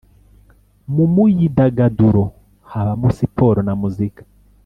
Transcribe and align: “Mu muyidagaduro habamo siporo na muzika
“Mu 0.93 1.05
muyidagaduro 1.13 2.23
habamo 2.71 3.07
siporo 3.17 3.59
na 3.67 3.73
muzika 3.81 4.23